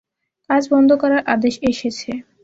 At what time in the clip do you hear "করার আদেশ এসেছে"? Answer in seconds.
1.01-2.11